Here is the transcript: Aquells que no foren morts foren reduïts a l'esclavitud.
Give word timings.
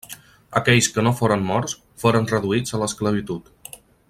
Aquells 0.59 0.87
que 0.95 1.03
no 1.07 1.11
foren 1.19 1.45
morts 1.51 1.77
foren 2.05 2.31
reduïts 2.35 2.79
a 2.79 2.83
l'esclavitud. 2.85 3.55